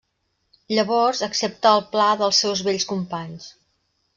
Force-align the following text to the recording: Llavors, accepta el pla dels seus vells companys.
Llavors, 0.75 1.21
accepta 1.27 1.75
el 1.81 1.85
pla 1.91 2.09
dels 2.23 2.41
seus 2.45 2.67
vells 2.71 2.89
companys. 2.95 3.47